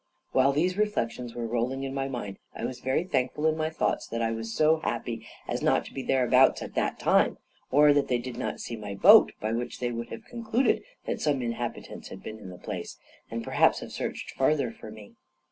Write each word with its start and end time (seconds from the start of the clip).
While 0.31 0.51
these 0.51 0.79
reflections 0.79 1.35
were 1.35 1.45
rolling 1.45 1.83
in 1.83 1.93
my 1.93 2.07
mind, 2.07 2.39
I 2.55 2.65
was 2.65 2.79
very 2.79 3.03
thankful 3.03 3.45
in 3.45 3.55
my 3.55 3.69
thoughts 3.69 4.07
that 4.07 4.19
I 4.19 4.31
was 4.31 4.51
so 4.51 4.77
happy 4.77 5.27
as 5.47 5.61
not 5.61 5.85
to 5.85 5.93
be 5.93 6.01
thereabouts 6.01 6.63
at 6.63 6.73
that 6.73 6.97
time, 6.97 7.37
or 7.69 7.93
that 7.93 8.07
they 8.07 8.17
did 8.17 8.35
not 8.35 8.59
see 8.59 8.75
my 8.75 8.95
boat, 8.95 9.31
by 9.39 9.51
which 9.51 9.79
they 9.79 9.91
would 9.91 10.09
have 10.09 10.25
concluded 10.25 10.81
that 11.05 11.21
some 11.21 11.43
inhabitants 11.43 12.07
had 12.07 12.23
been 12.23 12.39
in 12.39 12.49
the 12.49 12.57
place, 12.57 12.97
and 13.29 13.43
perhaps 13.43 13.81
have 13.81 13.91
searched 13.91 14.31
farther 14.31 14.71
for 14.71 14.89
me. 14.89 15.13